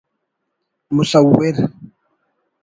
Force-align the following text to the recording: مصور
مصور 0.95 1.57